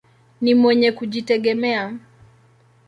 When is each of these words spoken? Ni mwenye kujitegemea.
Ni 0.41 0.55
mwenye 0.55 0.91
kujitegemea. 0.91 1.93